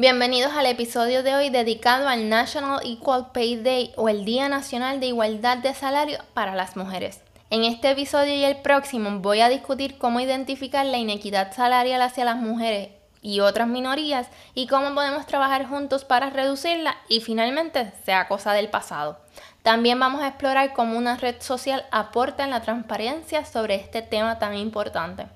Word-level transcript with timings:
Bienvenidos 0.00 0.54
al 0.54 0.64
episodio 0.64 1.22
de 1.22 1.34
hoy 1.34 1.50
dedicado 1.50 2.08
al 2.08 2.30
National 2.30 2.80
Equal 2.82 3.32
Pay 3.34 3.56
Day 3.56 3.92
o 3.96 4.08
el 4.08 4.24
Día 4.24 4.48
Nacional 4.48 4.98
de 4.98 5.08
Igualdad 5.08 5.58
de 5.58 5.74
Salario 5.74 6.20
para 6.32 6.54
las 6.54 6.74
Mujeres. 6.74 7.20
En 7.50 7.64
este 7.64 7.90
episodio 7.90 8.34
y 8.34 8.42
el 8.44 8.56
próximo 8.62 9.10
voy 9.20 9.42
a 9.42 9.50
discutir 9.50 9.98
cómo 9.98 10.18
identificar 10.18 10.86
la 10.86 10.96
inequidad 10.96 11.52
salarial 11.52 12.00
hacia 12.00 12.24
las 12.24 12.38
mujeres 12.38 12.88
y 13.20 13.40
otras 13.40 13.68
minorías 13.68 14.28
y 14.54 14.68
cómo 14.68 14.94
podemos 14.94 15.26
trabajar 15.26 15.68
juntos 15.68 16.06
para 16.06 16.30
reducirla 16.30 16.96
y 17.10 17.20
finalmente 17.20 17.92
sea 18.06 18.26
cosa 18.26 18.54
del 18.54 18.70
pasado. 18.70 19.18
También 19.62 20.00
vamos 20.00 20.22
a 20.22 20.28
explorar 20.28 20.72
cómo 20.72 20.96
una 20.96 21.18
red 21.18 21.36
social 21.40 21.84
aporta 21.90 22.44
en 22.44 22.50
la 22.52 22.62
transparencia 22.62 23.44
sobre 23.44 23.74
este 23.74 24.00
tema 24.00 24.38
tan 24.38 24.56
importante. 24.56 25.26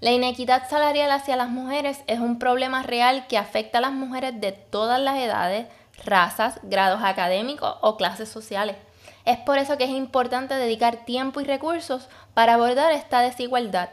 La 0.00 0.12
inequidad 0.12 0.68
salarial 0.68 1.10
hacia 1.10 1.34
las 1.34 1.48
mujeres 1.48 2.04
es 2.06 2.20
un 2.20 2.38
problema 2.38 2.84
real 2.84 3.26
que 3.26 3.36
afecta 3.36 3.78
a 3.78 3.80
las 3.80 3.92
mujeres 3.92 4.40
de 4.40 4.52
todas 4.52 5.00
las 5.00 5.18
edades, 5.18 5.66
razas, 6.04 6.60
grados 6.62 7.00
académicos 7.02 7.74
o 7.80 7.96
clases 7.96 8.28
sociales. 8.28 8.76
Es 9.24 9.38
por 9.38 9.58
eso 9.58 9.76
que 9.76 9.84
es 9.84 9.90
importante 9.90 10.54
dedicar 10.54 11.04
tiempo 11.04 11.40
y 11.40 11.44
recursos 11.44 12.08
para 12.32 12.54
abordar 12.54 12.92
esta 12.92 13.22
desigualdad. 13.22 13.88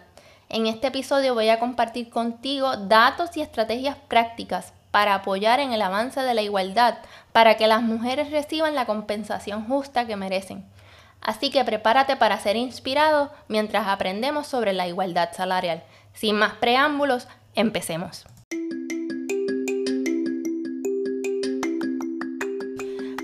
En 0.47 0.67
este 0.67 0.87
episodio 0.87 1.33
voy 1.33 1.49
a 1.49 1.59
compartir 1.59 2.11
contigo 2.11 2.77
datos 2.77 3.35
y 3.35 3.41
estrategias 3.41 3.97
prácticas 4.07 4.73
para 4.91 5.15
apoyar 5.15 5.59
en 5.59 5.73
el 5.73 5.81
avance 5.81 6.21
de 6.21 6.35
la 6.35 6.43
igualdad, 6.43 6.99
para 7.31 7.57
que 7.57 7.65
las 7.65 7.81
mujeres 7.81 8.29
reciban 8.29 8.75
la 8.75 8.85
compensación 8.85 9.67
justa 9.67 10.05
que 10.05 10.15
merecen. 10.15 10.63
Así 11.25 11.49
que 11.49 11.65
prepárate 11.65 12.17
para 12.17 12.39
ser 12.39 12.55
inspirado 12.55 13.31
mientras 13.47 13.87
aprendemos 13.87 14.45
sobre 14.45 14.73
la 14.73 14.87
igualdad 14.87 15.29
salarial. 15.33 15.83
Sin 16.13 16.35
más 16.35 16.53
preámbulos, 16.53 17.27
empecemos. 17.55 18.27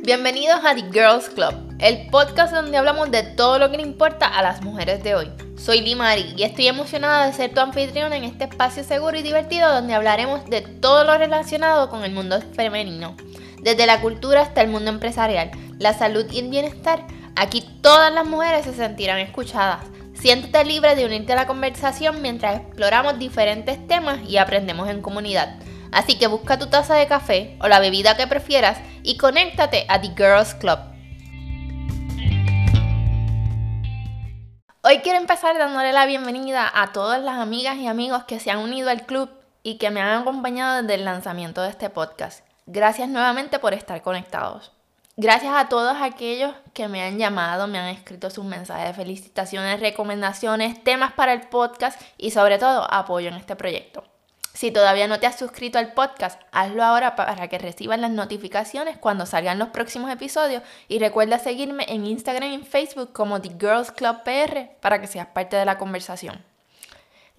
Bienvenidos 0.01 0.65
a 0.65 0.73
The 0.73 0.81
Girls 0.91 1.29
Club, 1.29 1.53
el 1.77 2.07
podcast 2.07 2.51
donde 2.51 2.75
hablamos 2.75 3.11
de 3.11 3.21
todo 3.21 3.59
lo 3.59 3.69
que 3.69 3.77
le 3.77 3.83
importa 3.83 4.25
a 4.25 4.41
las 4.41 4.63
mujeres 4.63 5.03
de 5.03 5.13
hoy. 5.13 5.31
Soy 5.55 5.81
Limari 5.81 6.33
y 6.35 6.41
estoy 6.41 6.69
emocionada 6.69 7.27
de 7.27 7.33
ser 7.33 7.53
tu 7.53 7.59
anfitrión 7.59 8.13
en 8.13 8.23
este 8.23 8.45
espacio 8.45 8.83
seguro 8.83 9.19
y 9.19 9.21
divertido 9.21 9.71
donde 9.71 9.93
hablaremos 9.93 10.43
de 10.49 10.61
todo 10.61 11.03
lo 11.03 11.19
relacionado 11.19 11.91
con 11.91 12.03
el 12.03 12.13
mundo 12.13 12.41
femenino, 12.55 13.15
desde 13.61 13.85
la 13.85 14.01
cultura 14.01 14.41
hasta 14.41 14.61
el 14.61 14.69
mundo 14.69 14.89
empresarial, 14.89 15.51
la 15.77 15.93
salud 15.93 16.25
y 16.31 16.39
el 16.39 16.49
bienestar. 16.49 17.05
Aquí 17.35 17.61
todas 17.81 18.13
las 18.13 18.25
mujeres 18.25 18.65
se 18.65 18.73
sentirán 18.73 19.19
escuchadas. 19.19 19.85
Siéntete 20.13 20.65
libre 20.65 20.95
de 20.95 21.05
unirte 21.05 21.33
a 21.33 21.37
la 21.37 21.47
conversación 21.47 22.21
mientras 22.21 22.59
exploramos 22.59 23.17
diferentes 23.17 23.87
temas 23.87 24.19
y 24.27 24.37
aprendemos 24.37 24.89
en 24.89 25.01
comunidad. 25.01 25.55
Así 25.91 26.17
que 26.17 26.27
busca 26.27 26.59
tu 26.59 26.67
taza 26.67 26.95
de 26.95 27.07
café 27.07 27.57
o 27.59 27.67
la 27.67 27.79
bebida 27.79 28.15
que 28.15 28.27
prefieras 28.27 28.77
y 29.03 29.17
conéctate 29.17 29.85
a 29.87 29.99
The 29.99 30.09
Girls 30.15 30.53
Club. 30.55 30.79
Hoy 34.83 34.97
quiero 34.99 35.19
empezar 35.19 35.57
dándole 35.57 35.93
la 35.93 36.05
bienvenida 36.05 36.69
a 36.73 36.91
todas 36.91 37.21
las 37.21 37.37
amigas 37.37 37.77
y 37.77 37.87
amigos 37.87 38.23
que 38.25 38.39
se 38.39 38.51
han 38.51 38.59
unido 38.59 38.89
al 38.89 39.05
club 39.05 39.29
y 39.63 39.77
que 39.77 39.91
me 39.91 40.01
han 40.01 40.21
acompañado 40.21 40.81
desde 40.81 40.95
el 40.95 41.05
lanzamiento 41.05 41.61
de 41.61 41.69
este 41.69 41.89
podcast. 41.89 42.45
Gracias 42.65 43.07
nuevamente 43.07 43.59
por 43.59 43.73
estar 43.73 44.01
conectados. 44.01 44.71
Gracias 45.23 45.53
a 45.55 45.69
todos 45.69 45.97
aquellos 46.01 46.51
que 46.73 46.87
me 46.87 47.03
han 47.03 47.19
llamado, 47.19 47.67
me 47.67 47.77
han 47.77 47.89
escrito 47.89 48.31
sus 48.31 48.43
mensajes 48.43 48.87
de 48.87 48.93
felicitaciones, 48.95 49.79
recomendaciones, 49.79 50.83
temas 50.83 51.13
para 51.13 51.33
el 51.33 51.41
podcast 51.41 52.01
y 52.17 52.31
sobre 52.31 52.57
todo 52.57 52.91
apoyo 52.91 53.27
en 53.27 53.35
este 53.35 53.55
proyecto. 53.55 54.03
Si 54.55 54.71
todavía 54.71 55.07
no 55.07 55.19
te 55.19 55.27
has 55.27 55.37
suscrito 55.37 55.77
al 55.77 55.93
podcast, 55.93 56.41
hazlo 56.51 56.83
ahora 56.83 57.15
para 57.15 57.47
que 57.49 57.59
recibas 57.59 57.99
las 57.99 58.09
notificaciones 58.09 58.97
cuando 58.97 59.27
salgan 59.27 59.59
los 59.59 59.69
próximos 59.69 60.09
episodios 60.09 60.63
y 60.87 60.97
recuerda 60.97 61.37
seguirme 61.37 61.85
en 61.87 62.07
Instagram 62.07 62.49
y 62.49 62.55
en 62.55 62.65
Facebook 62.65 63.13
como 63.13 63.39
The 63.39 63.51
Girls 63.59 63.91
Club 63.91 64.23
PR 64.23 64.71
para 64.81 64.99
que 64.99 65.05
seas 65.05 65.27
parte 65.27 65.55
de 65.55 65.65
la 65.65 65.77
conversación. 65.77 66.50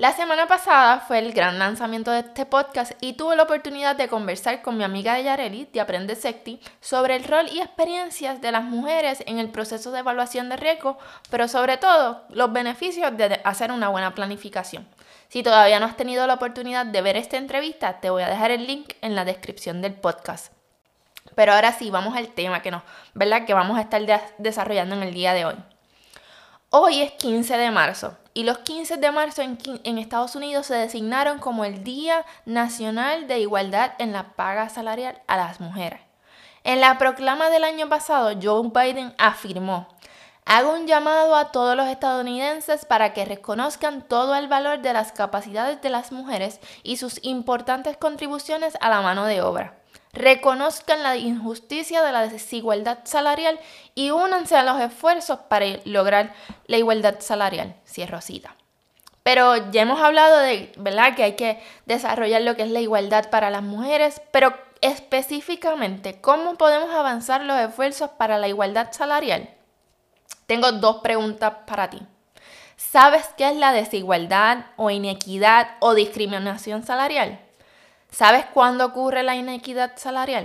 La 0.02 0.10
semana 0.10 0.48
pasada 0.48 0.98
fue 0.98 1.20
el 1.20 1.32
gran 1.32 1.60
lanzamiento 1.60 2.10
de 2.10 2.18
este 2.18 2.44
podcast 2.44 2.90
y 3.00 3.12
tuve 3.12 3.36
la 3.36 3.44
oportunidad 3.44 3.94
de 3.94 4.08
conversar 4.08 4.60
con 4.60 4.76
mi 4.76 4.82
amiga 4.82 5.20
Yareli, 5.20 5.68
de 5.72 5.80
Aprende 5.80 6.16
Secti, 6.16 6.58
sobre 6.80 7.14
el 7.14 7.22
rol 7.22 7.46
y 7.52 7.60
experiencias 7.60 8.40
de 8.40 8.50
las 8.50 8.64
mujeres 8.64 9.22
en 9.28 9.38
el 9.38 9.50
proceso 9.50 9.92
de 9.92 10.00
evaluación 10.00 10.48
de 10.48 10.56
riesgo, 10.56 10.98
pero 11.30 11.46
sobre 11.46 11.76
todo 11.76 12.24
los 12.30 12.52
beneficios 12.52 13.16
de 13.16 13.40
hacer 13.44 13.70
una 13.70 13.90
buena 13.90 14.12
planificación. 14.12 14.88
Si 15.28 15.44
todavía 15.44 15.78
no 15.78 15.86
has 15.86 15.96
tenido 15.96 16.26
la 16.26 16.34
oportunidad 16.34 16.84
de 16.84 17.00
ver 17.00 17.16
esta 17.16 17.36
entrevista, 17.36 18.00
te 18.00 18.10
voy 18.10 18.24
a 18.24 18.28
dejar 18.28 18.50
el 18.50 18.66
link 18.66 18.94
en 19.02 19.14
la 19.14 19.24
descripción 19.24 19.82
del 19.82 19.94
podcast. 19.94 20.52
Pero 21.36 21.52
ahora 21.52 21.70
sí, 21.70 21.90
vamos 21.92 22.16
al 22.16 22.26
tema 22.26 22.60
que, 22.60 22.72
no, 22.72 22.82
¿verdad? 23.14 23.46
que 23.46 23.54
vamos 23.54 23.78
a 23.78 23.82
estar 23.82 24.02
desarrollando 24.38 24.96
en 24.96 25.04
el 25.04 25.14
día 25.14 25.32
de 25.32 25.44
hoy. 25.44 25.54
Hoy 26.74 27.02
es 27.02 27.12
15 27.12 27.58
de 27.58 27.70
marzo 27.70 28.16
y 28.32 28.44
los 28.44 28.60
15 28.60 28.96
de 28.96 29.10
marzo 29.10 29.42
en, 29.42 29.98
Estados 29.98 30.34
Unidos 30.36 30.68
se 30.68 30.74
designaron 30.74 31.38
como 31.38 31.66
el 31.66 31.84
Día 31.84 32.24
Nacional 32.46 33.28
de 33.28 33.40
Igualdad 33.40 33.92
en 33.98 34.14
la 34.14 34.32
Paga 34.36 34.70
Salarial 34.70 35.20
a 35.26 35.36
las 35.36 35.60
Mujeres. 35.60 36.00
En 36.64 36.80
la 36.80 36.96
proclama 36.96 37.50
del 37.50 37.64
año 37.64 37.90
pasado, 37.90 38.30
Joe 38.42 38.70
Biden 38.72 39.12
afirmó 39.18 39.86
Hago 40.46 40.72
un 40.72 40.86
llamado 40.86 41.36
a 41.36 41.52
todos 41.52 41.76
los 41.76 41.88
estadounidenses 41.88 42.86
para 42.86 43.12
que 43.12 43.26
reconozcan 43.26 44.00
todo 44.00 44.34
el 44.34 44.48
valor 44.48 44.80
de 44.80 44.94
las 44.94 45.12
capacidades 45.12 45.82
de 45.82 45.90
las 45.90 46.10
mujeres 46.10 46.58
y 46.82 46.96
sus 46.96 47.22
importantes 47.22 47.98
contribuciones 47.98 48.78
a 48.80 48.88
la 48.88 49.02
mano 49.02 49.26
de 49.26 49.42
obra. 49.42 49.81
Reconozcan 50.12 51.02
la 51.02 51.16
injusticia 51.16 52.02
de 52.02 52.12
la 52.12 52.28
desigualdad 52.28 52.98
salarial 53.04 53.58
y 53.94 54.10
únanse 54.10 54.56
a 54.56 54.62
los 54.62 54.78
esfuerzos 54.78 55.38
para 55.48 55.66
lograr 55.84 56.34
la 56.66 56.76
igualdad 56.76 57.20
salarial. 57.20 57.74
Cierro 57.86 58.20
cita. 58.20 58.54
Pero 59.22 59.70
ya 59.70 59.82
hemos 59.82 60.02
hablado 60.02 60.38
de, 60.38 60.70
¿verdad?, 60.76 61.14
que 61.14 61.22
hay 61.22 61.36
que 61.36 61.62
desarrollar 61.86 62.42
lo 62.42 62.56
que 62.56 62.62
es 62.64 62.70
la 62.70 62.80
igualdad 62.80 63.30
para 63.30 63.48
las 63.48 63.62
mujeres, 63.62 64.20
pero 64.32 64.54
específicamente, 64.82 66.20
¿cómo 66.20 66.56
podemos 66.56 66.90
avanzar 66.90 67.42
los 67.44 67.58
esfuerzos 67.58 68.10
para 68.10 68.36
la 68.38 68.48
igualdad 68.48 68.92
salarial? 68.92 69.48
Tengo 70.46 70.72
dos 70.72 70.96
preguntas 70.96 71.54
para 71.66 71.88
ti. 71.88 72.02
¿Sabes 72.76 73.30
qué 73.38 73.48
es 73.48 73.56
la 73.56 73.72
desigualdad 73.72 74.66
o 74.76 74.90
inequidad 74.90 75.76
o 75.80 75.94
discriminación 75.94 76.82
salarial? 76.82 77.40
¿Sabes 78.12 78.44
cuándo 78.52 78.84
ocurre 78.84 79.22
la 79.22 79.36
inequidad 79.36 79.92
salarial? 79.96 80.44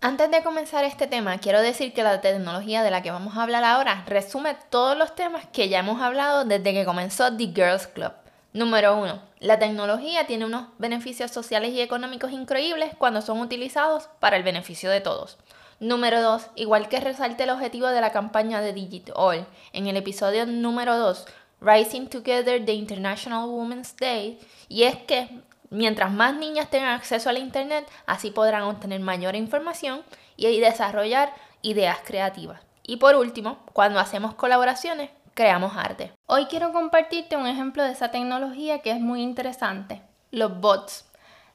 Antes 0.00 0.30
de 0.30 0.44
comenzar 0.44 0.84
este 0.84 1.08
tema, 1.08 1.38
quiero 1.38 1.60
decir 1.60 1.92
que 1.92 2.04
la 2.04 2.20
tecnología 2.20 2.84
de 2.84 2.92
la 2.92 3.02
que 3.02 3.10
vamos 3.10 3.36
a 3.36 3.42
hablar 3.42 3.64
ahora 3.64 4.04
resume 4.06 4.56
todos 4.70 4.96
los 4.96 5.16
temas 5.16 5.46
que 5.52 5.68
ya 5.68 5.80
hemos 5.80 6.00
hablado 6.00 6.44
desde 6.44 6.72
que 6.72 6.84
comenzó 6.84 7.36
The 7.36 7.46
Girls 7.48 7.88
Club. 7.88 8.12
Número 8.52 8.96
1. 8.96 9.20
La 9.40 9.58
tecnología 9.58 10.28
tiene 10.28 10.44
unos 10.44 10.68
beneficios 10.78 11.32
sociales 11.32 11.72
y 11.72 11.80
económicos 11.80 12.30
increíbles 12.30 12.92
cuando 12.98 13.20
son 13.20 13.40
utilizados 13.40 14.08
para 14.20 14.36
el 14.36 14.44
beneficio 14.44 14.90
de 14.90 15.00
todos. 15.00 15.38
Número 15.80 16.22
2. 16.22 16.50
Igual 16.54 16.88
que 16.88 17.00
resalte 17.00 17.42
el 17.42 17.50
objetivo 17.50 17.88
de 17.88 18.00
la 18.00 18.12
campaña 18.12 18.60
de 18.60 18.72
Digital 18.72 19.44
en 19.72 19.88
el 19.88 19.96
episodio 19.96 20.46
número 20.46 20.96
2, 20.96 21.26
Rising 21.60 22.06
Together 22.06 22.64
the 22.64 22.72
International 22.72 23.48
Women's 23.48 23.96
Day, 23.96 24.38
y 24.68 24.84
es 24.84 24.96
que 24.96 25.28
mientras 25.70 26.10
más 26.12 26.34
niñas 26.34 26.70
tengan 26.70 26.94
acceso 26.94 27.28
al 27.28 27.38
Internet, 27.38 27.88
así 28.06 28.30
podrán 28.30 28.62
obtener 28.62 29.00
mayor 29.00 29.34
información 29.34 30.02
y 30.36 30.60
desarrollar 30.60 31.32
ideas 31.62 31.98
creativas. 32.04 32.60
Y 32.82 32.96
por 32.96 33.16
último, 33.16 33.58
cuando 33.72 34.00
hacemos 34.00 34.34
colaboraciones, 34.34 35.10
creamos 35.34 35.76
arte. 35.76 36.12
Hoy 36.26 36.46
quiero 36.46 36.72
compartirte 36.72 37.36
un 37.36 37.46
ejemplo 37.46 37.82
de 37.82 37.92
esa 37.92 38.10
tecnología 38.10 38.80
que 38.80 38.90
es 38.90 39.00
muy 39.00 39.22
interesante, 39.22 40.02
los 40.30 40.60
bots. 40.60 41.04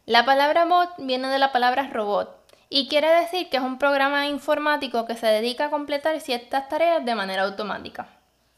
La 0.05 0.25
palabra 0.25 0.65
bot 0.65 0.89
viene 0.99 1.29
de 1.29 1.39
la 1.39 1.51
palabra 1.51 1.89
robot 1.91 2.29
y 2.69 2.87
quiere 2.87 3.09
decir 3.09 3.49
que 3.49 3.57
es 3.57 3.63
un 3.63 3.77
programa 3.77 4.27
informático 4.27 5.05
que 5.05 5.15
se 5.15 5.27
dedica 5.27 5.65
a 5.65 5.69
completar 5.69 6.19
ciertas 6.19 6.69
tareas 6.69 7.05
de 7.05 7.15
manera 7.15 7.43
automática. 7.43 8.07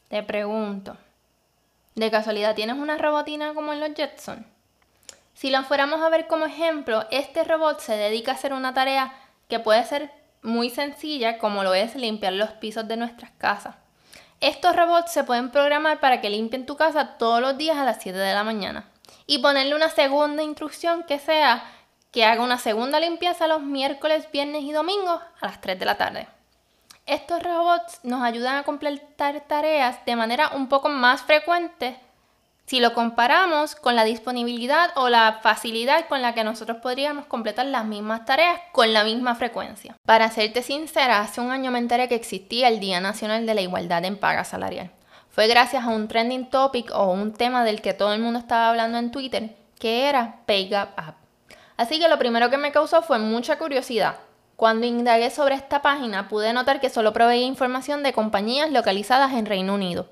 Te 0.10 0.24
pregunto, 0.24 0.98
¿de 1.96 2.12
casualidad 2.12 2.56
tienes 2.56 2.78
una 2.78 2.98
robotina 2.98 3.54
como 3.54 3.74
en 3.74 3.80
los 3.80 3.94
Jetson? 3.96 4.46
Si 5.34 5.50
lo 5.50 5.64
fuéramos 5.64 6.02
a 6.02 6.10
ver 6.10 6.28
como 6.28 6.46
ejemplo, 6.46 7.06
este 7.12 7.44
robot 7.44 7.80
se 7.80 7.96
dedica 7.96 8.32
a 8.32 8.36
hacer 8.36 8.54
una 8.54 8.74
tarea 8.74 9.14
que 9.50 9.60
puede 9.60 9.84
ser 9.86 10.12
muy 10.42 10.70
sencilla 10.70 11.38
como 11.38 11.64
lo 11.64 11.74
es 11.74 11.96
limpiar 11.96 12.34
los 12.34 12.52
pisos 12.52 12.88
de 12.88 12.98
nuestras 12.98 13.32
casas. 13.38 13.76
Estos 14.42 14.76
robots 14.76 15.12
se 15.12 15.24
pueden 15.24 15.50
programar 15.50 16.00
para 16.00 16.22
que 16.22 16.30
limpien 16.30 16.66
tu 16.66 16.76
casa 16.76 17.18
todos 17.18 17.42
los 17.42 17.58
días 17.58 17.78
a 17.78 17.86
las 17.86 18.02
7 18.02 18.18
de 18.18 18.34
la 18.34 18.44
mañana 18.44 18.90
y 19.26 19.40
ponerle 19.40 19.76
una 19.76 19.90
segunda 19.90 20.44
instrucción 20.44 21.04
que 21.04 21.20
sea 21.20 21.64
que 22.12 22.26
haga 22.26 22.44
una 22.44 22.58
segunda 22.58 23.00
limpieza 23.00 23.48
los 23.48 23.62
miércoles, 23.62 24.30
viernes 24.32 24.64
y 24.64 24.72
domingos 24.72 25.22
a 25.42 25.48
las 25.48 25.62
3 25.62 25.80
de 25.80 25.86
la 25.86 25.98
tarde. 25.98 26.28
Estos 27.06 27.44
robots 27.44 28.00
nos 28.02 28.24
ayudan 28.24 28.56
a 28.56 28.64
completar 28.64 29.42
tareas 29.42 30.04
de 30.08 30.16
manera 30.16 30.50
un 30.56 30.68
poco 30.68 30.90
más 30.90 31.22
frecuente 31.22 32.00
si 32.66 32.80
lo 32.80 32.96
comparamos 32.96 33.76
con 33.76 33.96
la 33.96 34.04
disponibilidad 34.04 34.90
o 34.96 35.08
la 35.08 35.40
facilidad 35.44 36.08
con 36.08 36.24
la 36.24 36.34
que 36.34 36.44
nosotros 36.44 36.78
podríamos 36.82 37.28
completar 37.28 37.68
las 37.68 37.86
mismas 37.86 38.26
tareas 38.26 38.60
con 38.72 38.92
la 38.92 39.04
misma 39.04 39.36
frecuencia. 39.36 39.96
Para 40.04 40.32
serte 40.32 40.64
sincera, 40.64 41.20
hace 41.20 41.42
un 41.42 41.52
año 41.52 41.70
me 41.70 41.78
enteré 41.78 42.08
que 42.08 42.16
existía 42.16 42.70
el 42.70 42.80
Día 42.80 43.00
Nacional 43.00 43.46
de 43.46 43.54
la 43.54 43.62
Igualdad 43.62 44.04
en 44.04 44.18
Paga 44.18 44.44
Salarial. 44.44 44.90
Fue 45.30 45.46
gracias 45.46 45.84
a 45.84 45.90
un 45.90 46.08
trending 46.08 46.50
topic 46.50 46.90
o 46.92 47.12
un 47.12 47.34
tema 47.34 47.64
del 47.64 47.84
que 47.84 47.94
todo 47.94 48.14
el 48.14 48.22
mundo 48.22 48.40
estaba 48.40 48.70
hablando 48.70 48.98
en 48.98 49.12
Twitter, 49.12 49.56
que 49.78 50.10
era 50.10 50.38
Pay 50.48 50.70
Gap 50.70 50.98
App. 50.98 51.18
Así 51.78 52.00
que 52.00 52.08
lo 52.08 52.18
primero 52.18 52.50
que 52.50 52.58
me 52.58 52.72
causó 52.72 53.04
fue 53.04 53.20
mucha 53.20 53.60
curiosidad. 53.60 54.16
Cuando 54.56 54.86
indagué 54.86 55.32
sobre 55.32 55.56
esta 55.56 55.82
página 55.82 56.30
pude 56.30 56.54
notar 56.54 56.80
que 56.80 56.90
solo 56.90 57.12
proveía 57.12 57.46
información 57.46 58.04
de 58.04 58.14
compañías 58.14 58.72
localizadas 58.72 59.34
en 59.34 59.46
Reino 59.46 59.74
Unido. 59.74 60.08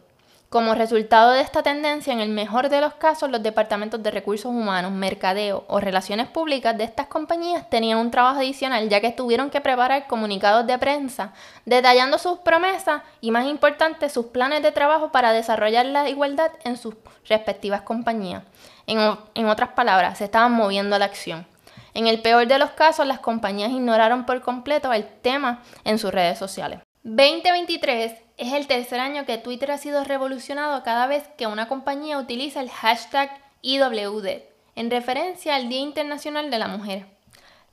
Como 0.49 0.75
resultado 0.75 1.31
de 1.31 1.41
esta 1.41 1.63
tendencia, 1.63 2.13
en 2.13 2.19
el 2.19 2.29
mejor 2.29 2.67
de 2.69 2.81
los 2.81 2.93
casos, 2.93 3.31
los 3.31 3.41
departamentos 3.41 4.03
de 4.03 4.11
recursos 4.11 4.51
humanos, 4.51 4.91
mercadeo 4.91 5.63
o 5.67 5.79
relaciones 5.79 6.27
públicas 6.27 6.77
de 6.77 6.83
estas 6.83 7.07
compañías 7.07 7.69
tenían 7.69 7.97
un 7.97 8.11
trabajo 8.11 8.39
adicional 8.39 8.87
ya 8.89 8.99
que 8.99 9.11
tuvieron 9.11 9.49
que 9.49 9.61
preparar 9.61 10.07
comunicados 10.07 10.67
de 10.67 10.77
prensa 10.77 11.33
detallando 11.65 12.19
sus 12.19 12.39
promesas 12.39 13.01
y, 13.21 13.31
más 13.31 13.47
importante, 13.47 14.09
sus 14.09 14.25
planes 14.27 14.61
de 14.61 14.73
trabajo 14.73 15.11
para 15.11 15.31
desarrollar 15.31 15.85
la 15.85 16.09
igualdad 16.09 16.51
en 16.65 16.77
sus 16.77 16.95
respectivas 17.27 17.81
compañías. 17.81 18.43
En, 18.87 18.99
en 19.33 19.45
otras 19.47 19.69
palabras, 19.69 20.17
se 20.17 20.25
estaban 20.25 20.51
moviendo 20.51 20.97
a 20.97 20.99
la 20.99 21.05
acción. 21.05 21.47
En 21.93 22.07
el 22.07 22.21
peor 22.21 22.47
de 22.47 22.57
los 22.57 22.71
casos, 22.71 23.05
las 23.05 23.19
compañías 23.19 23.71
ignoraron 23.71 24.25
por 24.25 24.41
completo 24.41 24.91
el 24.93 25.05
tema 25.05 25.61
en 25.83 25.99
sus 25.99 26.11
redes 26.11 26.39
sociales. 26.39 26.79
2023 27.03 28.13
es 28.37 28.53
el 28.53 28.65
tercer 28.65 28.99
año 28.99 29.25
que 29.25 29.37
Twitter 29.37 29.71
ha 29.71 29.77
sido 29.77 30.03
revolucionado 30.03 30.83
cada 30.83 31.05
vez 31.05 31.27
que 31.37 31.47
una 31.47 31.67
compañía 31.67 32.17
utiliza 32.17 32.61
el 32.61 32.69
hashtag 32.69 33.29
IWD, 33.61 34.41
en 34.75 34.89
referencia 34.89 35.55
al 35.55 35.69
Día 35.69 35.81
Internacional 35.81 36.49
de 36.49 36.59
la 36.59 36.67
Mujer. 36.67 37.05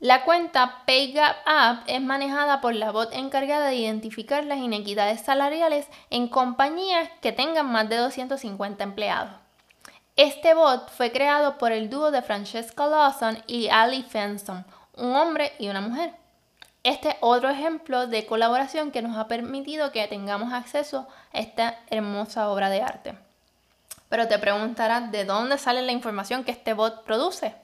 La 0.00 0.24
cuenta 0.24 0.82
PayGapApp 0.86 1.84
es 1.86 2.00
manejada 2.00 2.60
por 2.60 2.74
la 2.74 2.90
bot 2.90 3.12
encargada 3.12 3.68
de 3.68 3.76
identificar 3.76 4.44
las 4.44 4.58
inequidades 4.58 5.20
salariales 5.20 5.86
en 6.08 6.28
compañías 6.28 7.08
que 7.20 7.32
tengan 7.32 7.70
más 7.70 7.88
de 7.88 7.96
250 7.96 8.82
empleados. 8.82 9.32
Este 10.22 10.52
bot 10.52 10.90
fue 10.90 11.12
creado 11.12 11.56
por 11.56 11.72
el 11.72 11.88
dúo 11.88 12.10
de 12.10 12.20
Francesca 12.20 12.86
Lawson 12.86 13.42
y 13.46 13.68
Ali 13.68 14.02
Fenson, 14.02 14.66
un 14.98 15.16
hombre 15.16 15.54
y 15.58 15.70
una 15.70 15.80
mujer. 15.80 16.12
Este 16.82 17.08
es 17.08 17.16
otro 17.20 17.48
ejemplo 17.48 18.06
de 18.06 18.26
colaboración 18.26 18.90
que 18.90 19.00
nos 19.00 19.16
ha 19.16 19.28
permitido 19.28 19.92
que 19.92 20.06
tengamos 20.08 20.52
acceso 20.52 21.08
a 21.32 21.38
esta 21.38 21.78
hermosa 21.88 22.50
obra 22.50 22.68
de 22.68 22.82
arte. 22.82 23.14
Pero 24.10 24.28
te 24.28 24.38
preguntarás 24.38 25.10
de 25.10 25.24
dónde 25.24 25.56
sale 25.56 25.80
la 25.80 25.92
información 25.92 26.44
que 26.44 26.50
este 26.50 26.74
bot 26.74 27.02
produce. 27.04 27.54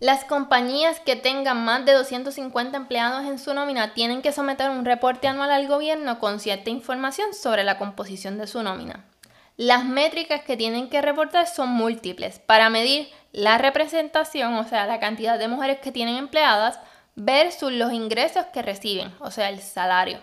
Las 0.00 0.24
compañías 0.24 0.98
que 0.98 1.14
tengan 1.14 1.62
más 1.62 1.84
de 1.84 1.92
250 1.92 2.74
empleados 2.74 3.26
en 3.26 3.38
su 3.38 3.52
nómina 3.52 3.92
tienen 3.92 4.22
que 4.22 4.32
someter 4.32 4.70
un 4.70 4.86
reporte 4.86 5.28
anual 5.28 5.50
al 5.50 5.68
gobierno 5.68 6.18
con 6.20 6.40
cierta 6.40 6.70
información 6.70 7.34
sobre 7.34 7.64
la 7.64 7.76
composición 7.76 8.38
de 8.38 8.46
su 8.46 8.62
nómina. 8.62 9.11
Las 9.58 9.84
métricas 9.84 10.42
que 10.42 10.56
tienen 10.56 10.88
que 10.88 11.02
reportar 11.02 11.46
son 11.46 11.68
múltiples 11.68 12.38
para 12.38 12.70
medir 12.70 13.10
la 13.32 13.58
representación, 13.58 14.54
o 14.54 14.64
sea, 14.64 14.86
la 14.86 14.98
cantidad 14.98 15.38
de 15.38 15.48
mujeres 15.48 15.78
que 15.80 15.92
tienen 15.92 16.16
empleadas, 16.16 16.78
versus 17.16 17.70
los 17.70 17.92
ingresos 17.92 18.46
que 18.46 18.62
reciben, 18.62 19.12
o 19.20 19.30
sea, 19.30 19.50
el 19.50 19.60
salario. 19.60 20.20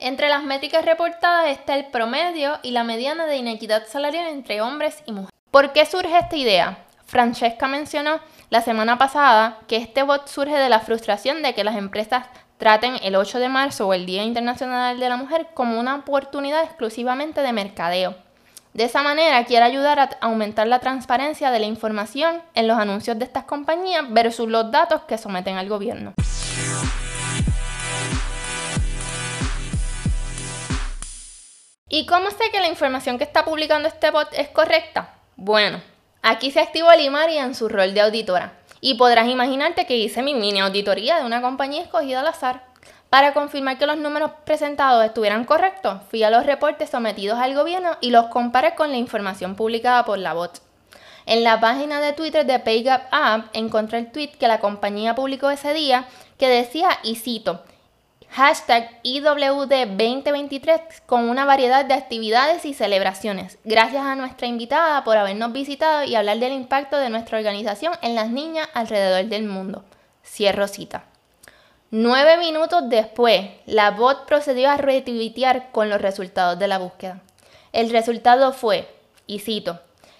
Entre 0.00 0.28
las 0.28 0.42
métricas 0.42 0.84
reportadas 0.84 1.48
está 1.48 1.76
el 1.76 1.86
promedio 1.86 2.58
y 2.64 2.72
la 2.72 2.82
mediana 2.82 3.26
de 3.26 3.36
inequidad 3.36 3.86
salarial 3.86 4.26
entre 4.26 4.60
hombres 4.60 5.00
y 5.06 5.12
mujeres. 5.12 5.32
¿Por 5.52 5.72
qué 5.72 5.86
surge 5.86 6.18
esta 6.18 6.36
idea? 6.36 6.78
Francesca 7.06 7.68
mencionó 7.68 8.18
la 8.50 8.62
semana 8.62 8.98
pasada 8.98 9.60
que 9.68 9.76
este 9.76 10.02
bot 10.02 10.26
surge 10.26 10.56
de 10.56 10.68
la 10.68 10.80
frustración 10.80 11.40
de 11.42 11.54
que 11.54 11.62
las 11.62 11.76
empresas 11.76 12.26
traten 12.58 12.96
el 13.02 13.14
8 13.14 13.38
de 13.38 13.48
marzo 13.48 13.86
o 13.86 13.94
el 13.94 14.06
Día 14.06 14.24
Internacional 14.24 14.98
de 14.98 15.08
la 15.08 15.16
Mujer 15.16 15.48
como 15.54 15.78
una 15.78 15.94
oportunidad 15.94 16.64
exclusivamente 16.64 17.42
de 17.42 17.52
mercadeo 17.52 18.25
de 18.76 18.84
esa 18.84 19.02
manera 19.02 19.42
quiere 19.46 19.64
ayudar 19.64 19.98
a 19.98 20.10
aumentar 20.20 20.66
la 20.66 20.80
transparencia 20.80 21.50
de 21.50 21.60
la 21.60 21.64
información 21.64 22.42
en 22.52 22.68
los 22.68 22.76
anuncios 22.76 23.18
de 23.18 23.24
estas 23.24 23.44
compañías 23.44 24.04
versus 24.10 24.50
los 24.50 24.70
datos 24.70 25.00
que 25.08 25.16
someten 25.16 25.56
al 25.56 25.66
gobierno. 25.66 26.12
¿Y 31.88 32.04
cómo 32.04 32.28
sé 32.30 32.50
que 32.52 32.60
la 32.60 32.68
información 32.68 33.16
que 33.16 33.24
está 33.24 33.46
publicando 33.46 33.88
este 33.88 34.10
bot 34.10 34.28
es 34.34 34.48
correcta? 34.48 35.14
Bueno, 35.36 35.80
aquí 36.20 36.50
se 36.50 36.60
activó 36.60 36.92
Limari 36.92 37.38
en 37.38 37.54
su 37.54 37.70
rol 37.70 37.94
de 37.94 38.02
auditora 38.02 38.52
y 38.82 38.98
podrás 38.98 39.26
imaginarte 39.28 39.86
que 39.86 39.96
hice 39.96 40.20
mi 40.20 40.34
mini 40.34 40.60
auditoría 40.60 41.18
de 41.18 41.24
una 41.24 41.40
compañía 41.40 41.80
escogida 41.80 42.20
al 42.20 42.26
azar. 42.26 42.75
Para 43.10 43.32
confirmar 43.32 43.78
que 43.78 43.86
los 43.86 43.96
números 43.96 44.32
presentados 44.44 45.04
estuvieran 45.04 45.44
correctos, 45.44 46.00
fui 46.10 46.22
a 46.22 46.30
los 46.30 46.44
reportes 46.44 46.90
sometidos 46.90 47.38
al 47.38 47.54
gobierno 47.54 47.96
y 48.00 48.10
los 48.10 48.26
comparé 48.26 48.74
con 48.74 48.90
la 48.90 48.96
información 48.96 49.54
publicada 49.54 50.04
por 50.04 50.18
la 50.18 50.34
bot. 50.34 50.60
En 51.24 51.42
la 51.42 51.60
página 51.60 52.00
de 52.00 52.12
Twitter 52.12 52.46
de 52.46 52.58
PayGap 52.58 53.08
App 53.10 53.46
encontré 53.52 53.98
el 53.98 54.12
tweet 54.12 54.32
que 54.38 54.48
la 54.48 54.60
compañía 54.60 55.14
publicó 55.14 55.50
ese 55.50 55.72
día 55.72 56.06
que 56.38 56.48
decía, 56.48 56.88
y 57.02 57.16
cito, 57.16 57.62
hashtag 58.30 59.02
IWD2023 59.02 61.02
con 61.06 61.28
una 61.28 61.44
variedad 61.44 61.84
de 61.84 61.94
actividades 61.94 62.64
y 62.64 62.74
celebraciones. 62.74 63.58
Gracias 63.64 64.04
a 64.04 64.14
nuestra 64.14 64.46
invitada 64.46 65.02
por 65.04 65.16
habernos 65.16 65.52
visitado 65.52 66.04
y 66.04 66.14
hablar 66.14 66.38
del 66.38 66.52
impacto 66.52 66.98
de 66.98 67.10
nuestra 67.10 67.38
organización 67.38 67.94
en 68.02 68.14
las 68.14 68.30
niñas 68.30 68.68
alrededor 68.74 69.26
del 69.26 69.44
mundo. 69.44 69.84
Cierro 70.24 70.68
cita. 70.68 71.04
Nueve 71.92 72.36
minutos 72.38 72.88
después, 72.88 73.48
la 73.64 73.92
bot 73.92 74.26
procedió 74.26 74.68
a 74.68 74.76
retuitear 74.76 75.70
con 75.70 75.88
los 75.88 76.02
resultados 76.02 76.58
de 76.58 76.66
la 76.66 76.78
búsqueda. 76.78 77.20
El 77.72 77.90
resultado 77.90 78.52
fue, 78.52 78.92
y 79.28 79.38
cito, 79.38 79.78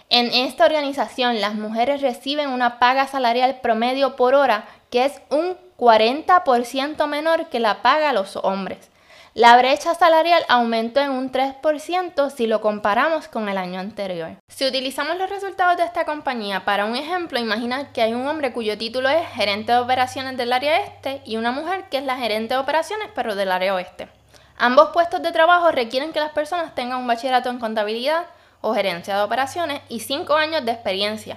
en 0.09 0.27
esta 0.33 0.65
organización 0.65 1.41
las 1.41 1.57
mujeres 1.57 2.03
reciben 2.03 2.51
una 2.51 2.79
paga 2.79 3.09
salarial 3.09 3.59
promedio 3.63 4.15
por 4.15 4.37
hora 4.37 4.69
que 4.91 5.07
es 5.07 5.21
un 5.29 5.57
40% 5.77 7.05
menor 7.09 7.49
que 7.49 7.59
la 7.59 7.83
paga 7.83 8.11
a 8.11 8.13
los 8.13 8.37
hombres. 8.37 8.89
La 9.37 9.55
brecha 9.59 9.95
salarial 9.95 10.43
aumentó 10.49 11.01
en 11.01 11.11
un 11.11 11.31
3% 11.31 12.31
si 12.31 12.47
lo 12.47 12.63
comparamos 12.63 13.29
con 13.29 13.51
el 13.51 13.59
año 13.59 13.79
anterior. 13.79 14.39
Si 14.49 14.67
utilizamos 14.67 15.19
los 15.19 15.29
resultados 15.29 15.77
de 15.77 15.85
esta 15.85 16.07
compañía 16.07 16.65
para 16.65 16.87
un 16.87 16.97
ejemplo, 16.97 17.39
imagina 17.39 17.93
que 17.93 18.01
hay 18.01 18.15
un 18.15 18.27
hombre 18.27 18.55
cuyo 18.55 18.79
título 18.79 19.11
es 19.11 19.29
gerente 19.29 19.73
de 19.73 19.79
operaciones 19.79 20.39
del 20.39 20.55
área 20.55 20.79
este 20.79 21.21
y 21.27 21.37
una 21.37 21.53
mujer 21.53 21.85
que 21.91 21.99
es 21.99 22.05
la 22.05 22.17
gerente 22.17 22.55
de 22.55 22.61
operaciones 22.61 23.11
pero 23.15 23.35
del 23.35 23.53
área 23.53 23.75
oeste. 23.75 24.09
Ambos 24.57 24.89
puestos 24.95 25.21
de 25.21 25.33
trabajo 25.33 25.71
requieren 25.71 26.15
que 26.15 26.21
las 26.21 26.33
personas 26.33 26.75
tengan 26.75 27.01
un 27.01 27.07
bachillerato 27.07 27.51
en 27.51 27.59
contabilidad 27.59 28.25
o 28.63 28.73
gerencia 28.73 29.19
de 29.19 29.23
operaciones 29.23 29.83
y 29.91 30.01
5 30.01 30.35
años 30.35 30.65
de 30.65 30.73
experiencia. 30.73 31.37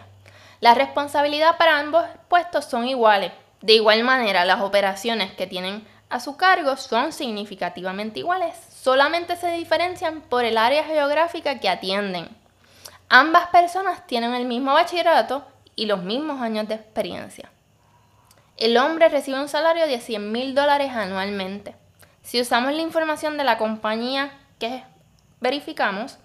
La 0.62 0.74
responsabilidad 0.74 1.57
para 1.57 1.77
ambos 1.79 2.05
puestos 2.29 2.63
son 2.63 2.88
iguales. 2.88 3.33
De 3.62 3.74
igual 3.74 4.05
manera, 4.05 4.45
las 4.45 4.62
operaciones 4.62 5.33
que 5.33 5.47
tienen 5.47 5.85
a 6.09 6.19
su 6.19 6.37
cargo 6.37 6.75
son 6.75 7.13
significativamente 7.13 8.19
iguales, 8.19 8.55
solamente 8.73 9.35
se 9.35 9.51
diferencian 9.51 10.21
por 10.21 10.43
el 10.43 10.57
área 10.57 10.83
geográfica 10.83 11.59
que 11.59 11.69
atienden. 11.69 12.29
Ambas 13.09 13.47
personas 13.47 14.05
tienen 14.07 14.33
el 14.33 14.45
mismo 14.45 14.73
bachillerato 14.73 15.45
y 15.75 15.85
los 15.85 16.03
mismos 16.03 16.41
años 16.41 16.67
de 16.67 16.75
experiencia. 16.75 17.51
El 18.57 18.77
hombre 18.77 19.07
recibe 19.09 19.39
un 19.39 19.47
salario 19.47 19.87
de 19.87 19.99
100 19.99 20.31
mil 20.31 20.55
dólares 20.55 20.91
anualmente. 20.93 21.75
Si 22.23 22.41
usamos 22.41 22.73
la 22.73 22.81
información 22.81 23.37
de 23.37 23.43
la 23.43 23.57
compañía 23.57 24.31
que 24.59 24.83
verificamos, 25.39 26.17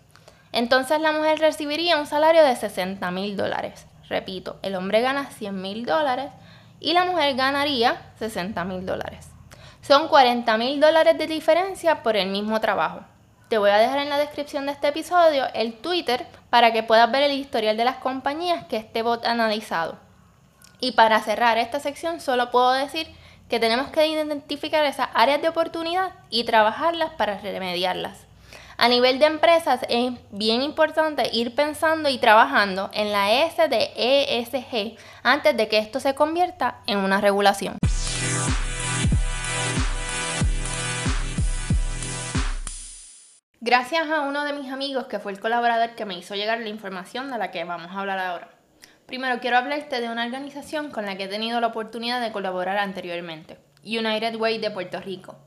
entonces 0.52 1.00
la 1.00 1.12
mujer 1.12 1.38
recibiría 1.38 1.98
un 1.98 2.06
salario 2.06 2.44
de 2.44 2.56
60 2.56 3.10
mil 3.10 3.36
dólares. 3.36 3.86
Repito, 4.08 4.58
el 4.62 4.74
hombre 4.74 5.00
gana 5.00 5.30
100 5.30 5.60
mil 5.60 5.86
dólares 5.86 6.30
y 6.80 6.92
la 6.92 7.04
mujer 7.04 7.36
ganaría 7.36 8.00
60 8.18 8.64
mil 8.64 8.84
dólares. 8.84 9.33
Son 9.86 10.08
40 10.08 10.56
mil 10.56 10.80
dólares 10.80 11.18
de 11.18 11.26
diferencia 11.26 12.02
por 12.02 12.16
el 12.16 12.30
mismo 12.30 12.58
trabajo. 12.58 13.00
Te 13.50 13.58
voy 13.58 13.68
a 13.68 13.76
dejar 13.76 13.98
en 13.98 14.08
la 14.08 14.16
descripción 14.16 14.64
de 14.64 14.72
este 14.72 14.88
episodio 14.88 15.44
el 15.52 15.74
Twitter 15.74 16.26
para 16.48 16.72
que 16.72 16.82
puedas 16.82 17.12
ver 17.12 17.22
el 17.24 17.32
historial 17.32 17.76
de 17.76 17.84
las 17.84 17.96
compañías 17.96 18.64
que 18.64 18.78
este 18.78 19.02
bot 19.02 19.26
ha 19.26 19.32
analizado. 19.32 19.98
Y 20.80 20.92
para 20.92 21.20
cerrar 21.20 21.58
esta 21.58 21.80
sección 21.80 22.22
solo 22.22 22.50
puedo 22.50 22.72
decir 22.72 23.08
que 23.50 23.60
tenemos 23.60 23.88
que 23.88 24.06
identificar 24.06 24.86
esas 24.86 25.10
áreas 25.12 25.42
de 25.42 25.50
oportunidad 25.50 26.12
y 26.30 26.44
trabajarlas 26.44 27.10
para 27.18 27.36
remediarlas. 27.36 28.20
A 28.78 28.88
nivel 28.88 29.18
de 29.18 29.26
empresas 29.26 29.80
es 29.90 30.14
bien 30.30 30.62
importante 30.62 31.28
ir 31.30 31.54
pensando 31.54 32.08
y 32.08 32.16
trabajando 32.16 32.88
en 32.94 33.12
la 33.12 33.32
S 33.32 33.68
de 33.68 33.90
ESG 33.96 34.96
antes 35.22 35.54
de 35.54 35.68
que 35.68 35.76
esto 35.76 36.00
se 36.00 36.14
convierta 36.14 36.78
en 36.86 37.00
una 37.00 37.20
regulación. 37.20 37.76
Gracias 43.66 44.10
a 44.10 44.20
uno 44.20 44.44
de 44.44 44.52
mis 44.52 44.70
amigos 44.70 45.06
que 45.06 45.18
fue 45.18 45.32
el 45.32 45.40
colaborador 45.40 45.94
que 45.94 46.04
me 46.04 46.18
hizo 46.18 46.34
llegar 46.34 46.60
la 46.60 46.68
información 46.68 47.30
de 47.30 47.38
la 47.38 47.50
que 47.50 47.64
vamos 47.64 47.92
a 47.92 48.00
hablar 48.00 48.18
ahora. 48.18 48.50
Primero 49.06 49.40
quiero 49.40 49.56
hablarte 49.56 50.02
de 50.02 50.10
una 50.10 50.26
organización 50.26 50.90
con 50.90 51.06
la 51.06 51.16
que 51.16 51.24
he 51.24 51.28
tenido 51.28 51.58
la 51.62 51.68
oportunidad 51.68 52.20
de 52.20 52.30
colaborar 52.30 52.76
anteriormente, 52.76 53.56
United 53.82 54.36
Way 54.36 54.58
de 54.58 54.70
Puerto 54.70 55.00
Rico. 55.00 55.38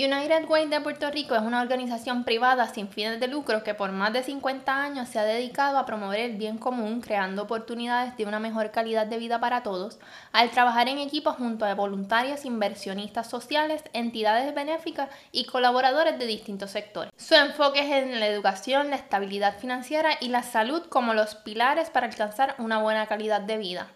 United 0.00 0.48
Way 0.48 0.68
de 0.68 0.80
Puerto 0.80 1.10
Rico 1.10 1.34
es 1.34 1.42
una 1.42 1.60
organización 1.60 2.22
privada 2.22 2.72
sin 2.72 2.88
fines 2.88 3.18
de 3.18 3.26
lucro 3.26 3.64
que 3.64 3.74
por 3.74 3.90
más 3.90 4.12
de 4.12 4.22
50 4.22 4.80
años 4.80 5.08
se 5.08 5.18
ha 5.18 5.24
dedicado 5.24 5.76
a 5.76 5.86
promover 5.86 6.20
el 6.20 6.36
bien 6.36 6.56
común, 6.56 7.00
creando 7.00 7.42
oportunidades 7.42 8.16
de 8.16 8.24
una 8.24 8.38
mejor 8.38 8.70
calidad 8.70 9.08
de 9.08 9.18
vida 9.18 9.40
para 9.40 9.64
todos, 9.64 9.98
al 10.30 10.52
trabajar 10.52 10.88
en 10.88 10.98
equipo 10.98 11.32
junto 11.32 11.64
a 11.64 11.74
voluntarios, 11.74 12.44
inversionistas 12.44 13.28
sociales, 13.28 13.82
entidades 13.92 14.54
benéficas 14.54 15.08
y 15.32 15.46
colaboradores 15.46 16.16
de 16.16 16.26
distintos 16.26 16.70
sectores. 16.70 17.10
Su 17.16 17.34
enfoque 17.34 17.80
es 17.80 17.90
en 17.90 18.20
la 18.20 18.28
educación, 18.28 18.90
la 18.90 18.96
estabilidad 18.96 19.58
financiera 19.58 20.10
y 20.20 20.28
la 20.28 20.44
salud 20.44 20.82
como 20.88 21.12
los 21.12 21.34
pilares 21.34 21.90
para 21.90 22.06
alcanzar 22.06 22.54
una 22.58 22.80
buena 22.80 23.08
calidad 23.08 23.40
de 23.40 23.58
vida. 23.58 23.88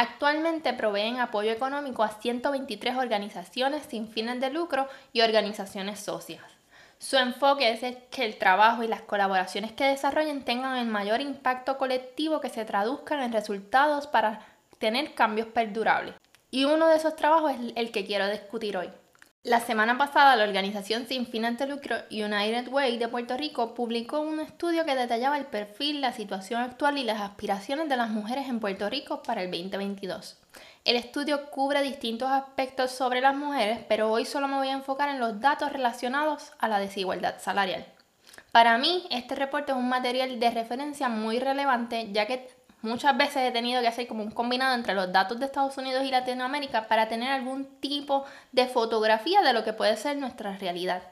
Actualmente 0.00 0.72
proveen 0.74 1.18
apoyo 1.18 1.50
económico 1.50 2.04
a 2.04 2.10
123 2.10 2.94
organizaciones 2.94 3.82
sin 3.82 4.06
fines 4.06 4.38
de 4.38 4.48
lucro 4.48 4.86
y 5.12 5.22
organizaciones 5.22 5.98
socias. 5.98 6.44
Su 7.00 7.16
enfoque 7.16 7.72
es 7.72 7.96
que 8.08 8.24
el 8.24 8.38
trabajo 8.38 8.84
y 8.84 8.86
las 8.86 9.00
colaboraciones 9.00 9.72
que 9.72 9.82
desarrollen 9.82 10.44
tengan 10.44 10.78
el 10.78 10.86
mayor 10.86 11.20
impacto 11.20 11.78
colectivo 11.78 12.40
que 12.40 12.48
se 12.48 12.64
traduzcan 12.64 13.22
en 13.22 13.32
resultados 13.32 14.06
para 14.06 14.46
tener 14.78 15.14
cambios 15.14 15.48
perdurables. 15.48 16.14
Y 16.52 16.64
uno 16.64 16.86
de 16.86 16.94
esos 16.94 17.16
trabajos 17.16 17.50
es 17.54 17.72
el 17.74 17.90
que 17.90 18.06
quiero 18.06 18.28
discutir 18.28 18.76
hoy. 18.76 18.90
La 19.44 19.60
semana 19.60 19.96
pasada, 19.96 20.34
la 20.34 20.42
organización 20.42 21.06
sin 21.06 21.24
fines 21.24 21.56
de 21.58 21.68
lucro 21.68 21.94
United 22.10 22.68
Way 22.72 22.98
de 22.98 23.06
Puerto 23.06 23.36
Rico 23.36 23.72
publicó 23.72 24.18
un 24.20 24.40
estudio 24.40 24.84
que 24.84 24.96
detallaba 24.96 25.38
el 25.38 25.46
perfil, 25.46 26.00
la 26.00 26.12
situación 26.12 26.60
actual 26.60 26.98
y 26.98 27.04
las 27.04 27.20
aspiraciones 27.20 27.88
de 27.88 27.96
las 27.96 28.10
mujeres 28.10 28.48
en 28.48 28.58
Puerto 28.58 28.90
Rico 28.90 29.22
para 29.22 29.42
el 29.42 29.50
2022. 29.52 30.38
El 30.84 30.96
estudio 30.96 31.50
cubre 31.50 31.82
distintos 31.82 32.28
aspectos 32.28 32.90
sobre 32.90 33.20
las 33.20 33.36
mujeres, 33.36 33.78
pero 33.88 34.10
hoy 34.10 34.24
solo 34.24 34.48
me 34.48 34.56
voy 34.56 34.68
a 34.68 34.72
enfocar 34.72 35.08
en 35.08 35.20
los 35.20 35.40
datos 35.40 35.72
relacionados 35.72 36.50
a 36.58 36.66
la 36.66 36.80
desigualdad 36.80 37.36
salarial. 37.38 37.86
Para 38.50 38.76
mí, 38.76 39.06
este 39.10 39.36
reporte 39.36 39.70
es 39.70 39.78
un 39.78 39.88
material 39.88 40.40
de 40.40 40.50
referencia 40.50 41.08
muy 41.08 41.38
relevante, 41.38 42.08
ya 42.10 42.26
que 42.26 42.48
Muchas 42.80 43.16
veces 43.16 43.38
he 43.38 43.50
tenido 43.50 43.80
que 43.80 43.88
hacer 43.88 44.06
como 44.06 44.22
un 44.22 44.30
combinado 44.30 44.74
entre 44.74 44.94
los 44.94 45.12
datos 45.12 45.40
de 45.40 45.46
Estados 45.46 45.76
Unidos 45.78 46.04
y 46.04 46.10
Latinoamérica 46.10 46.86
para 46.86 47.08
tener 47.08 47.32
algún 47.32 47.64
tipo 47.80 48.24
de 48.52 48.66
fotografía 48.66 49.42
de 49.42 49.52
lo 49.52 49.64
que 49.64 49.72
puede 49.72 49.96
ser 49.96 50.16
nuestra 50.16 50.56
realidad. 50.56 51.02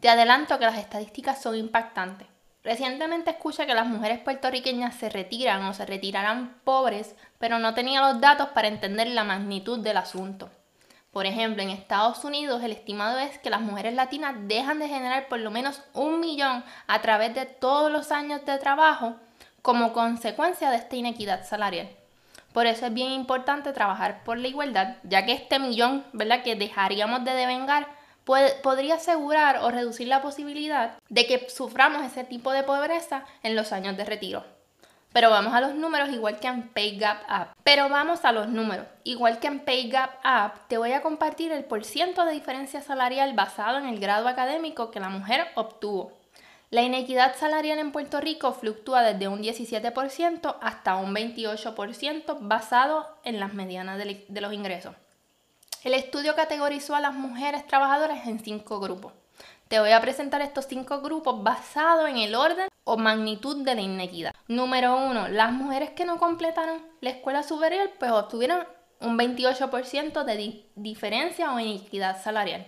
Te 0.00 0.10
adelanto 0.10 0.58
que 0.58 0.66
las 0.66 0.76
estadísticas 0.76 1.40
son 1.40 1.56
impactantes. 1.56 2.28
Recientemente 2.62 3.30
escuché 3.30 3.66
que 3.66 3.74
las 3.74 3.86
mujeres 3.86 4.18
puertorriqueñas 4.18 4.94
se 4.96 5.08
retiran 5.08 5.64
o 5.64 5.72
se 5.72 5.86
retirarán 5.86 6.60
pobres, 6.64 7.14
pero 7.38 7.58
no 7.58 7.72
tenía 7.72 8.02
los 8.02 8.20
datos 8.20 8.48
para 8.48 8.68
entender 8.68 9.08
la 9.08 9.24
magnitud 9.24 9.78
del 9.78 9.96
asunto. 9.96 10.50
Por 11.10 11.24
ejemplo, 11.24 11.62
en 11.62 11.70
Estados 11.70 12.22
Unidos 12.24 12.62
el 12.62 12.72
estimado 12.72 13.18
es 13.18 13.38
que 13.38 13.48
las 13.48 13.62
mujeres 13.62 13.94
latinas 13.94 14.34
dejan 14.42 14.78
de 14.78 14.88
generar 14.88 15.28
por 15.28 15.38
lo 15.38 15.50
menos 15.50 15.80
un 15.94 16.20
millón 16.20 16.62
a 16.86 17.00
través 17.00 17.34
de 17.34 17.46
todos 17.46 17.90
los 17.90 18.12
años 18.12 18.44
de 18.44 18.58
trabajo 18.58 19.16
como 19.62 19.92
consecuencia 19.92 20.70
de 20.70 20.76
esta 20.76 20.96
inequidad 20.96 21.46
salarial. 21.46 21.88
Por 22.52 22.66
eso 22.66 22.86
es 22.86 22.94
bien 22.94 23.12
importante 23.12 23.72
trabajar 23.72 24.24
por 24.24 24.38
la 24.38 24.48
igualdad, 24.48 24.96
ya 25.04 25.24
que 25.24 25.32
este 25.32 25.58
millón 25.58 26.04
¿verdad? 26.12 26.42
que 26.42 26.56
dejaríamos 26.56 27.24
de 27.24 27.32
devengar 27.32 27.86
podría 28.62 28.96
asegurar 28.96 29.60
o 29.62 29.70
reducir 29.70 30.08
la 30.08 30.20
posibilidad 30.20 30.98
de 31.08 31.26
que 31.26 31.48
suframos 31.48 32.04
ese 32.04 32.24
tipo 32.24 32.52
de 32.52 32.62
pobreza 32.62 33.24
en 33.42 33.56
los 33.56 33.72
años 33.72 33.96
de 33.96 34.04
retiro. 34.04 34.44
Pero 35.12 35.30
vamos 35.30 35.54
a 35.54 35.60
los 35.60 35.74
números 35.74 36.10
igual 36.10 36.38
que 36.38 36.48
en 36.48 36.68
Pay 36.68 36.98
Gap 36.98 37.22
App. 37.28 37.52
Pero 37.64 37.88
vamos 37.88 38.24
a 38.24 38.32
los 38.32 38.48
números. 38.48 38.86
Igual 39.04 39.38
que 39.38 39.46
en 39.46 39.60
Pay 39.60 39.88
Gap 39.88 40.10
App, 40.22 40.68
te 40.68 40.76
voy 40.76 40.92
a 40.92 41.00
compartir 41.00 41.50
el 41.50 41.64
porciento 41.64 42.26
de 42.26 42.32
diferencia 42.32 42.82
salarial 42.82 43.32
basado 43.32 43.78
en 43.78 43.86
el 43.86 43.98
grado 44.00 44.28
académico 44.28 44.90
que 44.90 45.00
la 45.00 45.08
mujer 45.08 45.48
obtuvo. 45.54 46.17
La 46.70 46.82
inequidad 46.82 47.34
salarial 47.36 47.78
en 47.78 47.92
Puerto 47.92 48.20
Rico 48.20 48.52
fluctúa 48.52 49.02
desde 49.02 49.26
un 49.26 49.42
17% 49.42 50.56
hasta 50.60 50.96
un 50.96 51.14
28% 51.14 52.36
basado 52.40 53.08
en 53.24 53.40
las 53.40 53.54
medianas 53.54 53.98
de 53.98 54.40
los 54.40 54.52
ingresos. 54.52 54.94
El 55.82 55.94
estudio 55.94 56.34
categorizó 56.34 56.94
a 56.94 57.00
las 57.00 57.14
mujeres 57.14 57.66
trabajadoras 57.66 58.26
en 58.26 58.40
cinco 58.40 58.80
grupos. 58.80 59.12
Te 59.68 59.80
voy 59.80 59.92
a 59.92 60.00
presentar 60.00 60.42
estos 60.42 60.66
cinco 60.66 61.00
grupos 61.00 61.42
basados 61.42 62.08
en 62.08 62.18
el 62.18 62.34
orden 62.34 62.68
o 62.84 62.96
magnitud 62.96 63.64
de 63.64 63.74
la 63.74 63.80
inequidad. 63.80 64.34
Número 64.48 64.96
uno, 64.96 65.28
las 65.28 65.52
mujeres 65.52 65.90
que 65.90 66.04
no 66.04 66.18
completaron 66.18 66.82
la 67.00 67.10
escuela 67.10 67.42
superior 67.42 67.90
pues 67.98 68.10
obtuvieron 68.10 68.66
un 69.00 69.16
28% 69.18 70.24
de 70.24 70.64
diferencia 70.74 71.54
o 71.54 71.60
inequidad 71.60 72.22
salarial. 72.22 72.66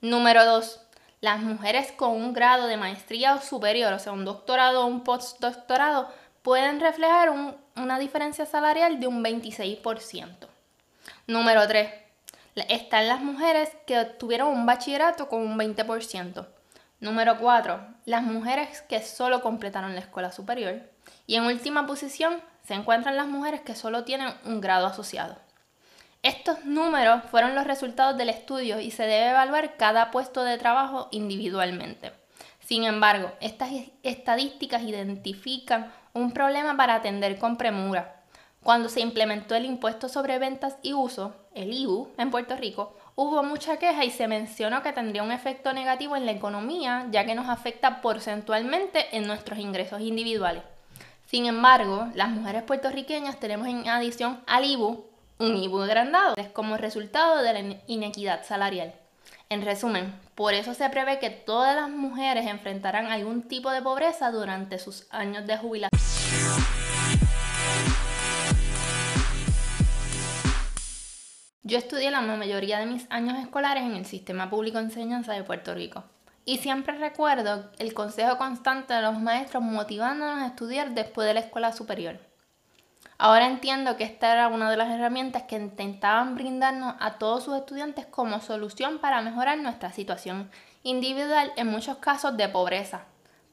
Número 0.00 0.44
dos, 0.44 0.83
las 1.24 1.40
mujeres 1.40 1.90
con 1.90 2.10
un 2.10 2.34
grado 2.34 2.66
de 2.66 2.76
maestría 2.76 3.40
superior, 3.40 3.94
o 3.94 3.98
sea, 3.98 4.12
un 4.12 4.26
doctorado 4.26 4.82
o 4.82 4.86
un 4.86 5.04
postdoctorado, 5.04 6.12
pueden 6.42 6.80
reflejar 6.80 7.32
una 7.76 7.98
diferencia 7.98 8.44
salarial 8.44 9.00
de 9.00 9.06
un 9.06 9.24
26%. 9.24 10.46
Número 11.26 11.66
3. 11.66 11.90
Están 12.68 13.08
las 13.08 13.22
mujeres 13.22 13.70
que 13.86 14.00
obtuvieron 14.00 14.48
un 14.48 14.66
bachillerato 14.66 15.30
con 15.30 15.40
un 15.40 15.58
20%. 15.58 16.46
Número 17.00 17.38
4. 17.38 17.80
Las 18.04 18.22
mujeres 18.22 18.82
que 18.82 19.02
solo 19.02 19.40
completaron 19.40 19.94
la 19.94 20.00
escuela 20.00 20.30
superior. 20.30 20.82
Y 21.26 21.36
en 21.36 21.44
última 21.44 21.86
posición 21.86 22.42
se 22.64 22.74
encuentran 22.74 23.16
las 23.16 23.28
mujeres 23.28 23.62
que 23.62 23.74
solo 23.74 24.04
tienen 24.04 24.28
un 24.44 24.60
grado 24.60 24.86
asociado. 24.86 25.38
Estos 26.24 26.64
números 26.64 27.22
fueron 27.30 27.54
los 27.54 27.66
resultados 27.66 28.16
del 28.16 28.30
estudio 28.30 28.80
y 28.80 28.90
se 28.90 29.02
debe 29.02 29.28
evaluar 29.28 29.76
cada 29.76 30.10
puesto 30.10 30.42
de 30.42 30.56
trabajo 30.56 31.08
individualmente. 31.10 32.12
Sin 32.60 32.84
embargo, 32.84 33.30
estas 33.42 33.70
estadísticas 34.02 34.84
identifican 34.84 35.92
un 36.14 36.32
problema 36.32 36.78
para 36.78 36.94
atender 36.94 37.36
con 37.38 37.58
premura. 37.58 38.22
Cuando 38.62 38.88
se 38.88 39.02
implementó 39.02 39.54
el 39.54 39.66
impuesto 39.66 40.08
sobre 40.08 40.38
ventas 40.38 40.78
y 40.80 40.94
uso, 40.94 41.36
el 41.52 41.74
IBU, 41.74 42.14
en 42.16 42.30
Puerto 42.30 42.56
Rico, 42.56 42.96
hubo 43.16 43.42
mucha 43.42 43.76
queja 43.76 44.02
y 44.06 44.10
se 44.10 44.26
mencionó 44.26 44.82
que 44.82 44.94
tendría 44.94 45.22
un 45.22 45.30
efecto 45.30 45.74
negativo 45.74 46.16
en 46.16 46.24
la 46.24 46.32
economía, 46.32 47.06
ya 47.10 47.26
que 47.26 47.34
nos 47.34 47.50
afecta 47.50 48.00
porcentualmente 48.00 49.14
en 49.14 49.26
nuestros 49.26 49.58
ingresos 49.58 50.00
individuales. 50.00 50.62
Sin 51.26 51.44
embargo, 51.44 52.08
las 52.14 52.30
mujeres 52.30 52.62
puertorriqueñas 52.62 53.38
tenemos 53.38 53.68
en 53.68 53.86
adición 53.90 54.40
al 54.46 54.64
IBU 54.64 55.12
un 55.38 55.56
IBU 55.56 55.80
agrandado 55.80 56.34
es 56.36 56.48
como 56.48 56.76
resultado 56.76 57.42
de 57.42 57.52
la 57.52 57.76
inequidad 57.86 58.44
salarial. 58.44 58.94
En 59.48 59.62
resumen, 59.62 60.14
por 60.34 60.54
eso 60.54 60.74
se 60.74 60.88
prevé 60.90 61.18
que 61.18 61.30
todas 61.30 61.74
las 61.76 61.90
mujeres 61.90 62.46
enfrentarán 62.46 63.06
algún 63.06 63.42
tipo 63.42 63.70
de 63.70 63.82
pobreza 63.82 64.30
durante 64.30 64.78
sus 64.78 65.06
años 65.10 65.46
de 65.46 65.56
jubilación. 65.56 66.00
Yo 71.62 71.78
estudié 71.78 72.10
la 72.10 72.20
mayoría 72.20 72.78
de 72.78 72.86
mis 72.86 73.10
años 73.10 73.38
escolares 73.38 73.84
en 73.84 73.96
el 73.96 74.04
sistema 74.04 74.50
público 74.50 74.78
de 74.78 74.84
enseñanza 74.84 75.32
de 75.32 75.44
Puerto 75.44 75.74
Rico. 75.74 76.04
Y 76.44 76.58
siempre 76.58 76.98
recuerdo 76.98 77.70
el 77.78 77.94
consejo 77.94 78.36
constante 78.36 78.92
de 78.92 79.00
los 79.00 79.18
maestros 79.18 79.62
motivándonos 79.62 80.42
a 80.42 80.46
estudiar 80.46 80.90
después 80.90 81.26
de 81.26 81.34
la 81.34 81.40
escuela 81.40 81.72
superior. 81.72 82.18
Ahora 83.16 83.46
entiendo 83.46 83.96
que 83.96 84.04
esta 84.04 84.32
era 84.32 84.48
una 84.48 84.70
de 84.70 84.76
las 84.76 84.90
herramientas 84.90 85.44
que 85.44 85.56
intentaban 85.56 86.34
brindarnos 86.34 86.94
a 86.98 87.12
todos 87.12 87.44
sus 87.44 87.56
estudiantes 87.56 88.06
como 88.06 88.40
solución 88.40 88.98
para 88.98 89.22
mejorar 89.22 89.58
nuestra 89.58 89.92
situación 89.92 90.50
individual 90.82 91.52
en 91.56 91.68
muchos 91.68 91.98
casos 91.98 92.36
de 92.36 92.48
pobreza. 92.48 93.02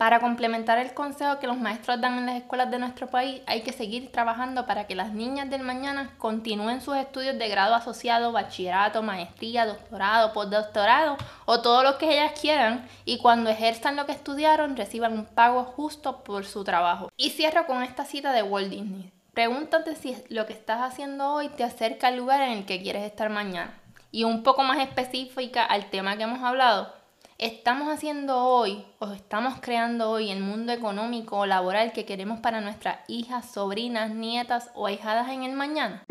Para 0.02 0.20
complementar 0.20 0.80
el 0.80 0.96
consejo 0.96 1.38
que 1.38 1.46
los 1.46 1.60
maestros 1.60 2.02
dan 2.02 2.18
en 2.18 2.26
las 2.26 2.38
escuelas 2.38 2.72
de 2.72 2.80
nuestro 2.80 3.06
país, 3.06 3.44
hay 3.46 3.62
que 3.62 3.72
seguir 3.72 4.12
trabajando 4.12 4.66
para 4.66 4.88
que 4.88 4.96
las 4.96 5.14
niñas 5.14 5.48
del 5.52 5.62
mañana 5.62 6.16
continúen 6.18 6.82
sus 6.82 6.96
estudios 6.96 7.38
de 7.38 7.48
grado 7.48 7.76
asociado, 7.76 8.32
bachillerato, 8.32 9.04
maestría, 9.04 9.68
doctorado, 9.68 10.34
postdoctorado 10.34 11.18
o 11.46 11.62
todo 11.62 11.84
lo 11.84 12.00
que 12.00 12.14
ellas 12.14 12.32
quieran 12.40 12.90
y 13.06 13.20
cuando 13.20 13.52
ejerzan 13.52 13.96
lo 13.96 14.08
que 14.08 14.14
estudiaron 14.14 14.76
reciban 14.76 15.14
un 15.14 15.26
pago 15.26 15.66
justo 15.66 16.24
por 16.24 16.46
su 16.46 16.64
trabajo. 16.64 17.12
Y 17.16 17.30
cierro 17.30 17.68
con 17.68 17.84
esta 17.84 18.04
cita 18.04 18.34
de 18.34 18.42
Walt 18.42 18.72
Disney. 18.72 19.12
Pregúntate 19.34 19.96
si 19.96 20.14
lo 20.28 20.46
que 20.46 20.52
estás 20.52 20.82
haciendo 20.82 21.32
hoy 21.32 21.48
te 21.48 21.64
acerca 21.64 22.08
al 22.08 22.18
lugar 22.18 22.42
en 22.42 22.52
el 22.52 22.66
que 22.66 22.82
quieres 22.82 23.04
estar 23.04 23.30
mañana. 23.30 23.80
Y 24.12 24.26
un 24.26 24.44
poco 24.44 24.62
más 24.64 24.80
específica 24.80 25.64
al 25.64 25.90
tema 25.90 26.18
que 26.18 26.24
hemos 26.24 26.44
hablado, 26.44 26.94
¿estamos 27.38 27.88
haciendo 27.88 28.44
hoy 28.44 28.86
o 29.00 29.14
estamos 29.14 29.54
creando 29.62 30.10
hoy 30.10 30.32
el 30.32 30.42
mundo 30.42 30.74
económico 30.74 31.38
o 31.38 31.46
laboral 31.46 31.94
que 31.94 32.04
queremos 32.04 32.42
para 32.42 32.60
nuestras 32.60 33.00
hijas, 33.08 33.50
sobrinas, 33.50 34.12
nietas 34.12 34.70
o 34.76 34.88
ahijadas 34.88 35.30
en 35.30 35.44
el 35.44 35.54
mañana? 35.54 36.04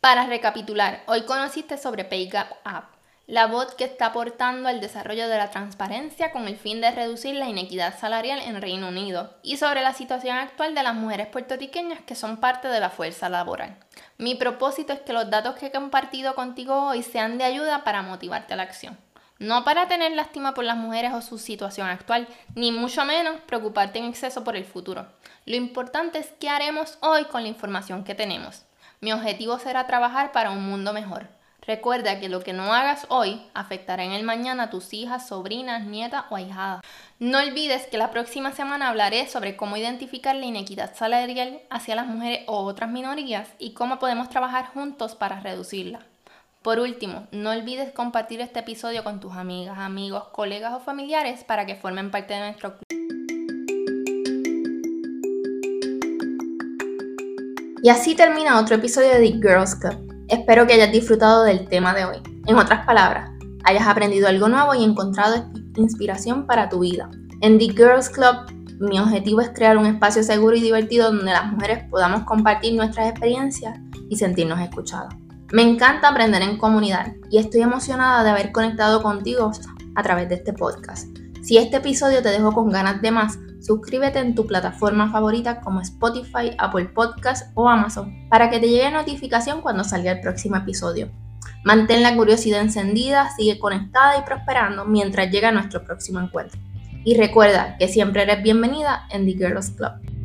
Para 0.00 0.26
recapitular, 0.26 1.04
hoy 1.06 1.22
conociste 1.22 1.78
sobre 1.78 2.04
PayGap 2.04 2.50
App 2.64 2.99
la 3.30 3.46
voz 3.46 3.76
que 3.76 3.84
está 3.84 4.06
aportando 4.06 4.68
al 4.68 4.80
desarrollo 4.80 5.28
de 5.28 5.38
la 5.38 5.52
transparencia 5.52 6.32
con 6.32 6.48
el 6.48 6.56
fin 6.56 6.80
de 6.80 6.90
reducir 6.90 7.36
la 7.36 7.48
inequidad 7.48 7.96
salarial 7.96 8.40
en 8.40 8.60
Reino 8.60 8.88
Unido 8.88 9.32
y 9.44 9.56
sobre 9.56 9.82
la 9.82 9.94
situación 9.94 10.36
actual 10.36 10.74
de 10.74 10.82
las 10.82 10.96
mujeres 10.96 11.28
puertorriqueñas 11.28 12.00
que 12.00 12.16
son 12.16 12.38
parte 12.38 12.66
de 12.66 12.80
la 12.80 12.90
fuerza 12.90 13.28
laboral. 13.28 13.76
Mi 14.18 14.34
propósito 14.34 14.92
es 14.92 14.98
que 15.02 15.12
los 15.12 15.30
datos 15.30 15.54
que 15.54 15.66
he 15.66 15.70
compartido 15.70 16.34
contigo 16.34 16.88
hoy 16.88 17.04
sean 17.04 17.38
de 17.38 17.44
ayuda 17.44 17.84
para 17.84 18.02
motivarte 18.02 18.54
a 18.54 18.56
la 18.56 18.64
acción. 18.64 18.98
No 19.38 19.62
para 19.62 19.86
tener 19.86 20.10
lástima 20.10 20.52
por 20.52 20.64
las 20.64 20.76
mujeres 20.76 21.12
o 21.14 21.22
su 21.22 21.38
situación 21.38 21.86
actual, 21.86 22.26
ni 22.56 22.72
mucho 22.72 23.04
menos 23.04 23.40
preocuparte 23.46 24.00
en 24.00 24.06
exceso 24.06 24.42
por 24.42 24.56
el 24.56 24.64
futuro. 24.64 25.06
Lo 25.46 25.54
importante 25.54 26.18
es 26.18 26.32
qué 26.40 26.48
haremos 26.48 26.98
hoy 27.00 27.26
con 27.26 27.42
la 27.42 27.48
información 27.48 28.02
que 28.02 28.16
tenemos. 28.16 28.64
Mi 29.00 29.12
objetivo 29.12 29.60
será 29.60 29.86
trabajar 29.86 30.32
para 30.32 30.50
un 30.50 30.68
mundo 30.68 30.92
mejor. 30.92 31.28
Recuerda 31.66 32.18
que 32.20 32.28
lo 32.28 32.42
que 32.42 32.52
no 32.52 32.72
hagas 32.72 33.06
hoy 33.08 33.42
afectará 33.54 34.04
en 34.04 34.12
el 34.12 34.22
mañana 34.22 34.64
a 34.64 34.70
tus 34.70 34.94
hijas, 34.94 35.28
sobrinas, 35.28 35.84
nietas 35.84 36.24
o 36.30 36.36
ahijadas. 36.36 36.80
No 37.18 37.38
olvides 37.38 37.86
que 37.86 37.98
la 37.98 38.10
próxima 38.10 38.52
semana 38.52 38.88
hablaré 38.88 39.28
sobre 39.28 39.56
cómo 39.56 39.76
identificar 39.76 40.34
la 40.34 40.46
inequidad 40.46 40.94
salarial 40.94 41.60
hacia 41.68 41.94
las 41.94 42.06
mujeres 42.06 42.44
o 42.46 42.64
otras 42.64 42.90
minorías 42.90 43.48
y 43.58 43.72
cómo 43.72 43.98
podemos 43.98 44.30
trabajar 44.30 44.68
juntos 44.72 45.14
para 45.14 45.40
reducirla. 45.40 46.00
Por 46.62 46.78
último, 46.78 47.26
no 47.30 47.50
olvides 47.50 47.92
compartir 47.92 48.40
este 48.40 48.60
episodio 48.60 49.04
con 49.04 49.20
tus 49.20 49.34
amigas, 49.34 49.78
amigos, 49.78 50.24
colegas 50.32 50.74
o 50.74 50.80
familiares 50.80 51.44
para 51.44 51.66
que 51.66 51.74
formen 51.74 52.10
parte 52.10 52.34
de 52.34 52.40
nuestro 52.40 52.74
club. 52.76 52.84
Y 57.82 57.88
así 57.88 58.14
termina 58.14 58.60
otro 58.60 58.76
episodio 58.76 59.08
de 59.08 59.30
The 59.30 59.38
Girls 59.38 59.74
Club. 59.74 60.09
Espero 60.30 60.64
que 60.64 60.74
hayas 60.74 60.92
disfrutado 60.92 61.42
del 61.42 61.66
tema 61.68 61.92
de 61.92 62.04
hoy. 62.04 62.16
En 62.46 62.56
otras 62.56 62.86
palabras, 62.86 63.30
hayas 63.64 63.86
aprendido 63.88 64.28
algo 64.28 64.48
nuevo 64.48 64.74
y 64.76 64.84
encontrado 64.84 65.50
inspiración 65.76 66.46
para 66.46 66.68
tu 66.68 66.80
vida. 66.80 67.10
En 67.40 67.58
The 67.58 67.70
Girls 67.70 68.08
Club, 68.10 68.36
mi 68.78 69.00
objetivo 69.00 69.40
es 69.40 69.50
crear 69.50 69.76
un 69.76 69.86
espacio 69.86 70.22
seguro 70.22 70.54
y 70.54 70.60
divertido 70.60 71.12
donde 71.12 71.32
las 71.32 71.50
mujeres 71.50 71.82
podamos 71.90 72.22
compartir 72.24 72.74
nuestras 72.74 73.10
experiencias 73.10 73.76
y 74.08 74.16
sentirnos 74.16 74.60
escuchadas. 74.60 75.12
Me 75.52 75.62
encanta 75.62 76.08
aprender 76.08 76.42
en 76.42 76.58
comunidad 76.58 77.12
y 77.28 77.38
estoy 77.38 77.62
emocionada 77.62 78.22
de 78.22 78.30
haber 78.30 78.52
conectado 78.52 79.02
contigo 79.02 79.50
a 79.96 80.02
través 80.04 80.28
de 80.28 80.36
este 80.36 80.52
podcast. 80.52 81.08
Si 81.42 81.58
este 81.58 81.78
episodio 81.78 82.22
te 82.22 82.28
dejó 82.28 82.52
con 82.52 82.70
ganas 82.70 83.02
de 83.02 83.10
más, 83.10 83.36
suscríbete 83.60 84.18
en 84.18 84.34
tu 84.34 84.46
plataforma 84.46 85.10
favorita 85.10 85.60
como 85.60 85.80
Spotify, 85.80 86.52
Apple 86.58 86.86
Podcast 86.86 87.50
o 87.54 87.68
Amazon 87.68 88.28
para 88.28 88.50
que 88.50 88.58
te 88.58 88.68
llegue 88.68 88.90
notificación 88.90 89.60
cuando 89.60 89.84
salga 89.84 90.12
el 90.12 90.20
próximo 90.20 90.56
episodio. 90.56 91.10
Mantén 91.64 92.02
la 92.02 92.16
curiosidad 92.16 92.62
encendida, 92.62 93.30
sigue 93.36 93.58
conectada 93.58 94.18
y 94.18 94.22
prosperando 94.22 94.84
mientras 94.86 95.30
llega 95.30 95.52
nuestro 95.52 95.84
próximo 95.84 96.20
encuentro. 96.20 96.58
Y 97.04 97.16
recuerda 97.16 97.76
que 97.78 97.88
siempre 97.88 98.22
eres 98.22 98.42
bienvenida 98.42 99.06
en 99.10 99.26
The 99.26 99.32
Girls 99.32 99.70
Club. 99.70 100.19